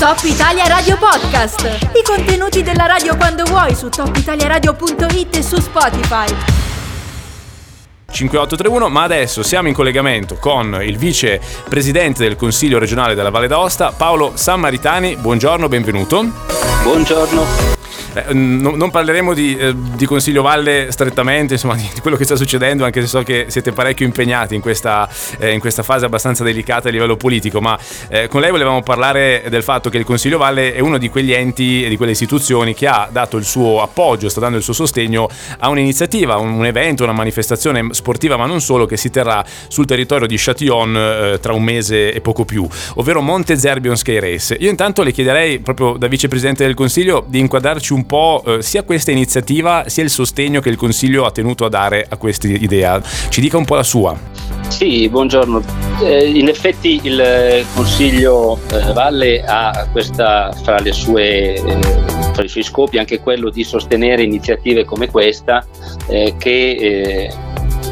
Top 0.00 0.18
Italia 0.22 0.66
Radio 0.66 0.96
Podcast. 0.96 1.90
I 1.92 2.02
contenuti 2.02 2.62
della 2.62 2.86
radio 2.86 3.18
quando 3.18 3.44
vuoi 3.44 3.74
su 3.74 3.90
topitaliaradio.it 3.90 5.36
e 5.36 5.42
su 5.42 5.60
Spotify. 5.60 6.34
5831, 8.10 8.88
ma 8.88 9.02
adesso 9.02 9.42
siamo 9.42 9.68
in 9.68 9.74
collegamento 9.74 10.36
con 10.36 10.80
il 10.82 10.96
vice 10.96 11.38
presidente 11.68 12.22
del 12.22 12.36
Consiglio 12.36 12.78
regionale 12.78 13.14
della 13.14 13.28
Valle 13.28 13.46
d'Aosta, 13.46 13.92
Paolo 13.92 14.32
Sammaritani. 14.36 15.16
Buongiorno, 15.16 15.68
benvenuto. 15.68 16.24
Buongiorno. 16.82 17.89
Eh, 18.14 18.34
no, 18.34 18.74
non 18.74 18.90
parleremo 18.90 19.34
di, 19.34 19.56
eh, 19.56 19.74
di, 19.74 20.06
Consiglio 20.06 20.42
Valle 20.42 20.88
strettamente, 20.90 21.54
insomma, 21.54 21.74
di, 21.74 21.88
di, 21.94 22.00
quello 22.00 22.16
che 22.16 22.24
sta 22.24 22.36
succedendo, 22.36 22.84
anche 22.84 23.00
se 23.00 23.06
so 23.06 23.22
che 23.22 23.46
siete 23.48 23.72
parecchio 23.72 24.06
impegnati 24.06 24.54
in 24.54 24.60
questa, 24.60 25.08
eh, 25.38 25.52
in 25.52 25.60
questa 25.60 25.82
fase 25.82 26.04
abbastanza 26.04 26.42
delicata 26.42 26.88
a 26.88 26.90
livello 26.90 27.16
politico, 27.16 27.60
ma 27.60 27.78
eh, 28.08 28.28
con 28.28 28.40
lei 28.40 28.50
volevamo 28.50 28.82
parlare 28.82 29.44
del 29.48 29.62
fatto 29.62 29.90
che 29.90 29.98
il 29.98 30.04
Consiglio 30.04 30.38
Valle 30.38 30.74
è 30.74 30.80
uno 30.80 30.98
di 30.98 31.08
quegli 31.08 31.32
enti 31.32 31.84
e 31.84 31.88
di 31.88 31.96
quelle 31.96 32.12
istituzioni 32.12 32.74
che 32.74 32.86
ha 32.86 33.08
dato 33.10 33.36
il 33.36 33.44
suo 33.44 33.82
appoggio, 33.82 34.28
sta 34.28 34.40
dando 34.40 34.56
il 34.56 34.62
suo 34.62 34.72
sostegno 34.72 35.28
a 35.58 35.68
un'iniziativa, 35.68 36.36
un, 36.36 36.52
un 36.52 36.66
evento, 36.66 37.04
una 37.04 37.12
manifestazione 37.12 37.88
sportiva, 37.92 38.36
ma 38.36 38.46
non 38.46 38.60
solo, 38.60 38.86
che 38.86 38.96
si 38.96 39.10
terrà 39.10 39.44
sul 39.68 39.86
territorio 39.86 40.26
di 40.26 40.36
Châtillon 40.36 40.96
eh, 40.96 41.38
tra 41.40 41.52
un 41.52 41.62
mese 41.62 42.12
e 42.12 42.20
poco 42.20 42.44
più, 42.44 42.66
ovvero 42.94 43.20
Monte 43.20 43.56
Zerbion 43.56 43.96
Sky 43.96 44.18
Race. 44.18 44.56
Io 44.58 44.70
intanto 44.70 45.02
le 45.02 45.12
chiederei, 45.12 45.60
proprio 45.60 45.96
da 45.96 46.06
vicepresidente 46.06 46.64
del 46.64 46.74
Consiglio, 46.74 47.24
di 47.26 47.38
inquadrarci 47.38 47.89
un 47.94 48.00
un 48.00 48.06
po' 48.06 48.42
eh, 48.46 48.62
sia 48.62 48.82
questa 48.82 49.10
iniziativa 49.10 49.84
sia 49.88 50.02
il 50.02 50.10
sostegno 50.10 50.60
che 50.60 50.70
il 50.70 50.76
Consiglio 50.76 51.26
ha 51.26 51.30
tenuto 51.30 51.66
a 51.66 51.68
dare 51.68 52.06
a 52.08 52.16
questa 52.16 52.48
idea. 52.48 53.00
Ci 53.28 53.40
dica 53.40 53.58
un 53.58 53.66
po' 53.66 53.74
la 53.74 53.82
sua. 53.82 54.18
Sì, 54.68 55.08
buongiorno. 55.08 55.62
Eh, 56.02 56.30
in 56.30 56.48
effetti 56.48 57.00
il 57.02 57.64
Consiglio 57.74 58.58
eh, 58.72 58.92
Valle 58.92 59.42
ha 59.44 59.86
questa 59.92 60.52
fra, 60.62 60.80
sue, 60.92 61.54
eh, 61.54 61.78
fra, 62.32 62.42
i 62.42 62.48
suoi 62.48 62.62
scopi 62.62 62.98
anche 62.98 63.20
quello 63.20 63.50
di 63.50 63.64
sostenere 63.64 64.22
iniziative 64.22 64.84
come 64.84 65.10
questa 65.10 65.64
eh, 66.08 66.34
che 66.38 66.70
eh, 66.70 67.32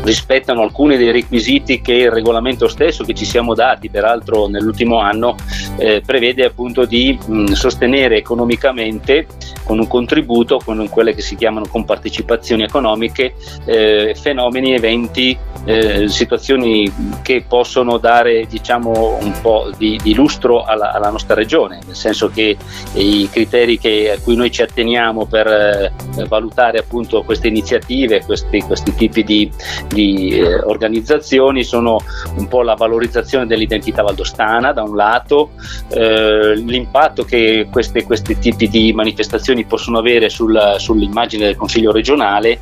rispettano 0.03 0.63
alcuni 0.63 0.97
dei 0.97 1.11
requisiti 1.11 1.81
che 1.81 1.93
il 1.93 2.11
regolamento 2.11 2.69
stesso 2.69 3.05
che 3.05 3.15
ci 3.15 3.25
siamo 3.25 3.55
dati 3.55 3.89
peraltro 3.91 4.47
nell'ultimo 4.47 4.99
anno 4.99 5.37
eh, 5.77 6.03
prevede 6.05 6.45
appunto 6.45 6.85
di 6.85 7.19
mh, 7.25 7.53
sostenere 7.53 8.17
economicamente 8.17 9.27
con 9.69 9.79
un 9.79 9.87
contributo, 9.87 10.61
con 10.65 10.89
quelle 10.89 11.15
che 11.15 11.21
si 11.21 11.37
chiamano 11.37 11.67
compartecipazioni 11.69 12.63
economiche, 12.63 13.35
eh, 13.67 14.17
fenomeni, 14.19 14.73
eventi, 14.73 15.37
eh, 15.67 16.09
situazioni 16.09 16.91
che 17.21 17.45
possono 17.47 17.99
dare 17.99 18.47
diciamo, 18.47 19.19
un 19.21 19.33
po' 19.43 19.71
di, 19.77 20.01
di 20.03 20.15
lustro 20.15 20.65
alla, 20.65 20.93
alla, 20.93 21.11
nostra 21.11 21.35
regione, 21.35 21.81
nel 21.85 21.95
senso 21.95 22.31
che 22.31 22.57
i 22.95 23.29
criteri 23.31 23.79
che, 23.79 24.13
a 24.17 24.23
cui 24.23 24.37
noi 24.37 24.51
ci 24.51 24.63
atteniamo 24.63 25.27
per 25.27 25.47
eh, 25.47 25.93
valutare 26.27 26.79
appunto 26.79 27.23
queste 27.23 27.49
iniziative, 27.49 28.25
questi, 28.25 28.63
questi 28.63 28.95
tipi 28.95 29.23
di, 29.23 29.51
di 29.89 30.31
eh, 30.31 30.55
organizzazioni 30.61 31.65
sono 31.65 31.99
un 32.37 32.47
po' 32.47 32.63
la 32.63 32.75
valorizzazione 32.75 33.47
dell'identità 33.47 34.03
valdostana 34.03 34.73
da 34.73 34.83
un 34.83 34.97
lato, 34.97 35.51
eh, 35.89 36.55
l'impatto 36.57 37.25
che 37.25 37.69
queste, 37.71 38.05
questi 38.05 38.39
tipi 38.39 38.69
di 38.69 38.93
manifestazioni 38.93 39.65
possono 39.65 39.99
avere 39.99 40.29
sul, 40.29 40.77
sull'immagine 40.79 41.47
del 41.47 41.57
Consiglio 41.57 41.93
regionale 41.93 42.61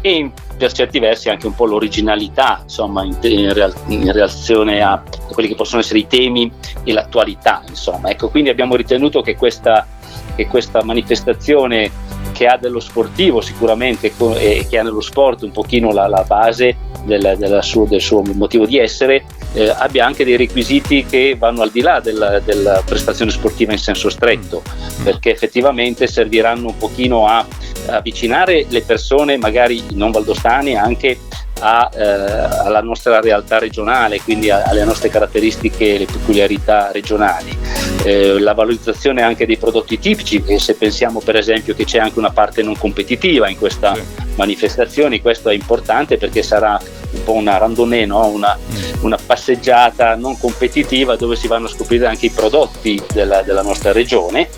e 0.00 0.30
per 0.58 0.72
certi 0.72 0.98
versi 0.98 1.28
anche 1.30 1.46
un 1.46 1.54
po' 1.54 1.66
l'originalità 1.66 2.60
insomma, 2.62 3.04
in, 3.04 3.16
in, 3.22 3.52
real, 3.52 3.72
in 3.86 4.10
relazione 4.12 4.82
a, 4.82 5.02
quelli 5.32 5.48
che 5.48 5.54
possono 5.54 5.80
essere 5.80 6.00
i 6.00 6.06
temi 6.06 6.50
e 6.82 6.92
l'attualità. 6.92 7.62
Insomma. 7.68 8.10
Ecco, 8.10 8.28
quindi 8.28 8.50
abbiamo 8.50 8.74
ritenuto 8.74 9.22
che 9.22 9.36
questa, 9.36 9.86
che 10.34 10.46
questa 10.48 10.82
manifestazione 10.82 11.90
che 12.38 12.46
ha 12.46 12.56
dello 12.56 12.78
sportivo 12.78 13.40
sicuramente 13.40 14.12
e 14.36 14.64
che 14.70 14.78
ha 14.78 14.84
nello 14.84 15.00
sport 15.00 15.42
un 15.42 15.50
pochino 15.50 15.90
la, 15.90 16.06
la 16.06 16.22
base 16.22 16.76
del, 17.02 17.34
del, 17.36 17.58
suo, 17.64 17.84
del, 17.84 18.00
suo, 18.00 18.22
motivo 18.22 18.64
di 18.64 18.78
essere, 18.78 19.24
eh, 19.54 19.68
abbia 19.70 20.06
anche 20.06 20.24
dei 20.24 20.36
requisiti 20.36 21.04
che 21.04 21.34
vanno 21.36 21.62
al 21.62 21.72
di 21.72 21.80
là 21.80 21.98
della, 21.98 22.38
della 22.38 22.80
prestazione 22.86 23.32
sportiva 23.32 23.72
in 23.72 23.78
senso 23.78 24.08
stretto, 24.08 24.62
perché 25.02 25.32
effettivamente 25.32 26.06
serviranno 26.06 26.68
un 26.68 26.76
pochino 26.76 27.26
a 27.26 27.44
avvicinare 27.86 28.66
le 28.68 28.82
persone 28.82 29.36
magari 29.36 29.82
non 29.94 30.12
valdostane 30.12 30.76
anche 30.76 31.18
a, 31.60 31.90
eh, 31.92 32.02
alla 32.02 32.80
nostra 32.80 33.20
realtà 33.20 33.58
regionale, 33.58 34.20
quindi 34.20 34.50
a, 34.50 34.62
alle 34.64 34.84
nostre 34.84 35.08
caratteristiche 35.08 35.94
e 35.94 35.98
le 35.98 36.06
peculiarità 36.06 36.90
regionali. 36.92 37.56
Eh, 38.04 38.38
la 38.38 38.54
valorizzazione 38.54 39.22
anche 39.22 39.46
dei 39.46 39.56
prodotti 39.56 39.98
tipici, 39.98 40.42
se 40.58 40.74
pensiamo 40.74 41.20
per 41.20 41.36
esempio 41.36 41.74
che 41.74 41.84
c'è 41.84 41.98
anche 41.98 42.18
una 42.18 42.30
parte 42.30 42.62
non 42.62 42.76
competitiva 42.76 43.48
in 43.48 43.58
questa 43.58 43.94
sì. 43.94 44.02
manifestazione, 44.36 45.20
questo 45.20 45.48
è 45.48 45.54
importante 45.54 46.16
perché 46.16 46.42
sarà 46.42 46.80
un 47.10 47.24
po' 47.24 47.32
una 47.32 47.56
randonnée, 47.56 48.06
no? 48.06 48.26
una, 48.26 48.56
mm. 48.56 49.02
una, 49.04 49.18
passeggiata 49.24 50.14
non 50.14 50.38
competitiva 50.38 51.16
dove 51.16 51.36
si 51.36 51.48
vanno 51.48 51.66
a 51.66 51.70
scoprire 51.70 52.06
anche 52.06 52.26
i 52.26 52.30
prodotti 52.30 53.02
della, 53.12 53.42
della 53.42 53.62
nostra 53.62 53.92
regione 53.92 54.48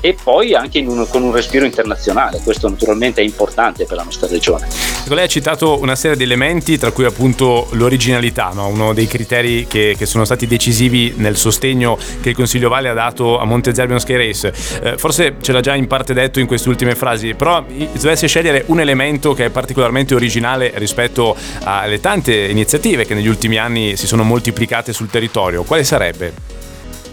e 0.00 0.16
poi 0.20 0.52
anche 0.52 0.80
un, 0.80 1.06
con 1.08 1.22
un 1.22 1.32
respiro 1.32 1.64
internazionale. 1.64 2.40
Questo 2.42 2.68
naturalmente 2.68 3.20
è 3.20 3.24
importante 3.24 3.84
per 3.84 3.96
la 3.96 4.02
nostra 4.02 4.26
regione. 4.26 4.91
Ecco, 5.04 5.14
lei 5.14 5.24
ha 5.24 5.28
citato 5.28 5.80
una 5.80 5.96
serie 5.96 6.16
di 6.16 6.22
elementi, 6.22 6.78
tra 6.78 6.92
cui 6.92 7.04
appunto 7.04 7.66
l'originalità, 7.72 8.52
no? 8.54 8.68
uno 8.68 8.94
dei 8.94 9.08
criteri 9.08 9.66
che, 9.66 9.96
che, 9.98 10.06
sono 10.06 10.24
stati 10.24 10.46
decisivi 10.46 11.14
nel 11.16 11.36
sostegno 11.36 11.98
che 12.20 12.30
il 12.30 12.34
Consiglio 12.36 12.68
Valle 12.68 12.88
ha 12.88 12.94
dato 12.94 13.38
a 13.40 13.44
Monte 13.44 13.74
Zerbion 13.74 13.98
Sky 13.98 14.16
Race. 14.16 14.52
Eh, 14.80 14.96
forse 14.98 15.34
ce 15.40 15.50
l'ha 15.50 15.60
già 15.60 15.74
in 15.74 15.88
parte 15.88 16.14
detto 16.14 16.38
in 16.38 16.46
queste 16.46 16.68
ultime 16.68 16.94
frasi, 16.94 17.34
però 17.34 17.64
se 17.68 17.98
dovesse 18.00 18.28
scegliere 18.28 18.62
un 18.66 18.78
elemento 18.78 19.34
che 19.34 19.46
è 19.46 19.50
particolarmente 19.50 20.14
originale 20.14 20.72
rispetto 20.76 21.36
alle 21.64 21.98
tante 21.98 22.34
iniziative 22.34 23.04
che 23.04 23.14
negli 23.14 23.28
ultimi 23.28 23.58
anni 23.58 23.96
si 23.96 24.06
sono 24.06 24.22
moltiplicate 24.22 24.92
sul 24.92 25.10
territorio, 25.10 25.64
quale 25.64 25.82
sarebbe? 25.82 26.61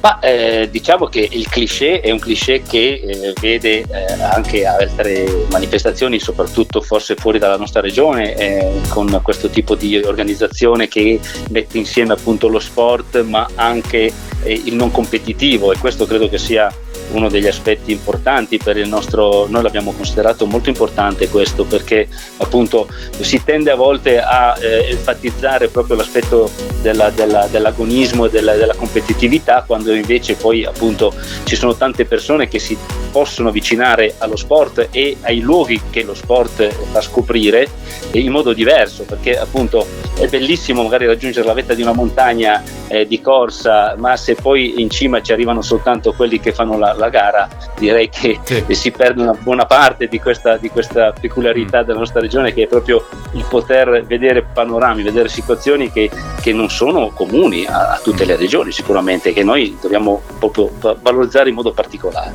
Ma 0.02 0.20
eh, 0.20 0.70
diciamo 0.72 1.08
che 1.08 1.28
il 1.30 1.50
cliché 1.50 2.00
è 2.00 2.10
un 2.12 2.20
cliché 2.20 2.62
che 2.62 3.02
eh, 3.06 3.34
vede 3.40 3.80
eh, 3.82 4.14
anche 4.22 4.66
altre 4.66 5.46
manifestazioni, 5.52 6.20
soprattutto 6.20 6.80
forse 6.82 7.16
fuori 7.16 7.38
dalla 7.38 7.58
nostra 7.58 7.82
regione, 7.82 8.34
eh, 8.36 8.82
con 8.88 9.20
questo 9.22 9.50
tipo 9.50 9.76
di 9.76 9.98
organizzazione 9.98 10.88
che 10.88 11.20
mette 11.50 11.78
insieme 11.78 12.14
appunto 12.14 12.48
lo 12.48 12.60
sport 12.60 13.24
ma 13.24 13.50
anche 13.56 14.12
eh, 14.44 14.62
il 14.64 14.76
non 14.76 14.90
competitivo. 14.90 15.74
E 15.74 15.78
questo 15.78 16.06
credo 16.06 16.30
che 16.30 16.38
sia 16.38 16.74
uno 17.12 17.30
degli 17.30 17.48
aspetti 17.48 17.92
importanti 17.92 18.58
per 18.58 18.78
il 18.78 18.88
nostro, 18.88 19.48
noi 19.48 19.64
l'abbiamo 19.64 19.92
considerato 19.92 20.46
molto 20.46 20.70
importante 20.70 21.30
questo 21.30 21.66
perché 21.66 22.08
appunto 22.38 22.88
si 23.20 23.44
tende 23.44 23.72
a 23.72 23.76
volte 23.76 24.20
a 24.20 24.58
eh, 24.60 24.90
enfatizzare 24.92 25.70
proprio 25.70 25.96
l'aspetto 25.96 26.50
della, 26.82 27.10
della, 27.10 27.48
dell'agonismo 27.48 28.26
e 28.26 28.30
della, 28.30 28.56
della, 28.56 28.76
competitività 28.76 29.64
quando 29.66 29.94
invece 29.94 30.36
poi 30.36 30.64
appunto 30.64 31.14
ci 31.44 31.56
sono 31.56 31.76
tante 31.76 32.06
persone 32.06 32.48
che 32.48 32.60
si 32.60 32.78
possono 33.12 33.50
avvicinare 33.50 34.16
allo 34.20 34.36
sport 34.36 34.88
e 34.92 35.18
ai 35.22 35.40
luoghi 35.42 35.82
che 35.90 36.04
lo 36.04 36.14
sport 36.14 36.70
fa 36.92 37.02
scoprire 37.02 37.68
in 38.12 38.32
modo 38.32 38.54
diverso 38.54 39.04
perché 39.04 39.38
appunto 39.38 39.86
è 40.18 40.28
bellissimo 40.28 40.84
magari 40.84 41.06
raggiungere 41.06 41.46
la 41.46 41.54
vetta 41.54 41.74
di 41.74 41.82
una 41.82 41.94
montagna 41.94 42.64
eh, 42.90 43.08
di 43.08 43.22
corsa 43.22 43.96
ma 43.98 44.18
se 44.18 44.36
poi 44.36 44.82
in 44.82 44.90
cima 44.90 45.22
ci 45.22 45.32
arrivano 45.32 45.62
soltanto 45.62 46.14
quelli 46.14 46.40
che 46.40 46.52
fanno 46.52 46.78
la, 46.78 46.94
la 46.94 47.10
gara, 47.10 47.48
direi 47.78 48.10
che 48.10 48.40
sì. 48.44 48.64
si 48.76 48.92
perde 48.92 49.22
una 49.22 49.38
buona 49.40 49.66
parte 49.66 50.08
di 50.08 50.20
questa, 50.20 50.58
di 50.58 50.70
questa 50.70 51.14
peculiarità 51.20 51.82
mm. 51.82 51.86
della 51.86 52.00
nostra 52.00 52.20
regione 52.20 52.54
che 52.54 52.64
è 52.64 52.68
proprio 52.68 53.06
il 53.34 53.46
poter 53.48 54.04
vedere 54.06 54.42
panorami, 54.42 55.04
vedere 55.04 55.30
situazioni 55.30 55.92
che, 55.92 56.10
che 56.42 56.52
non 56.52 56.70
sono 56.70 57.12
comuni 57.12 57.66
a, 57.66 57.94
a, 57.94 58.00
tutte 58.04 58.26
le 58.26 58.36
regioni 58.36 58.72
sicuramente, 58.72 59.34
che 59.34 59.44
noi 59.44 59.78
dobbiamo 59.80 60.22
proprio 60.38 60.72
valorizzare 61.02 61.50
in 61.50 61.56
modo 61.56 61.72
particolare. 61.72 62.34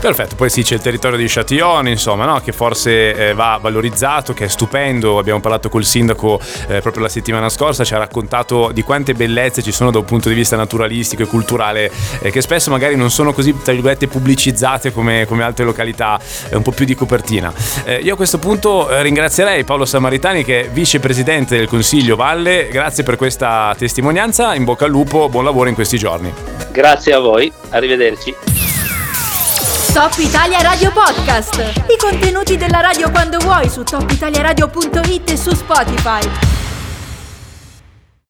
Perfetto, 0.00 0.34
poi 0.34 0.48
sì 0.48 0.62
c'è 0.62 0.74
il 0.76 0.80
territorio 0.80 1.18
di 1.18 1.26
Châtillon, 1.28 1.86
insomma, 1.88 2.24
no? 2.24 2.40
che 2.40 2.52
forse 2.52 3.14
eh, 3.14 3.34
va 3.34 3.58
valorizzato, 3.60 4.32
che 4.32 4.46
è 4.46 4.48
stupendo, 4.48 5.18
abbiamo 5.18 5.40
parlato 5.40 5.68
col 5.68 5.84
sindaco 5.84 6.40
eh, 6.68 6.80
proprio 6.80 7.02
la 7.02 7.08
settimana 7.10 7.50
scorsa, 7.50 7.84
ci 7.84 7.94
ha 7.94 7.98
raccontato 7.98 8.70
di 8.72 8.82
quante 8.82 9.12
bellezze 9.12 9.62
ci 9.62 9.72
sono 9.72 9.89
da 9.90 9.98
un 9.98 10.04
punto 10.04 10.28
di 10.28 10.34
vista 10.34 10.56
naturalistico 10.56 11.22
e 11.22 11.26
culturale, 11.26 11.90
eh, 12.20 12.30
che 12.30 12.40
spesso 12.40 12.70
magari 12.70 12.96
non 12.96 13.10
sono 13.10 13.32
così, 13.32 13.54
tra 13.62 13.72
virgolette, 13.72 14.08
pubblicizzate 14.08 14.92
come, 14.92 15.26
come 15.26 15.42
altre 15.42 15.64
località 15.64 16.18
eh, 16.50 16.56
un 16.56 16.62
po' 16.62 16.72
più 16.72 16.84
di 16.84 16.94
copertina. 16.94 17.52
Eh, 17.84 17.96
io 17.96 18.14
a 18.14 18.16
questo 18.16 18.38
punto 18.38 18.88
eh, 18.90 19.02
ringrazierei 19.02 19.64
Paolo 19.64 19.84
Samaritani 19.84 20.44
che 20.44 20.66
è 20.66 20.70
vicepresidente 20.70 21.56
del 21.56 21.68
Consiglio 21.68 22.16
Valle, 22.16 22.68
grazie 22.70 23.02
per 23.02 23.16
questa 23.16 23.74
testimonianza, 23.76 24.54
in 24.54 24.64
bocca 24.64 24.84
al 24.84 24.90
lupo, 24.90 25.28
buon 25.28 25.44
lavoro 25.44 25.68
in 25.68 25.74
questi 25.74 25.98
giorni. 25.98 26.32
Grazie 26.72 27.14
a 27.14 27.18
voi, 27.18 27.52
arrivederci. 27.70 28.34
Top 29.92 30.14
Italia 30.18 30.60
Radio 30.60 30.92
Podcast. 30.92 31.56
I 31.88 31.96
contenuti 31.98 32.56
della 32.56 32.80
radio 32.80 33.10
quando 33.10 33.38
vuoi 33.38 33.68
su 33.68 33.82
topitaliaradio.it 33.82 35.30
e 35.30 35.36
su 35.36 35.52
Spotify. 35.52 36.49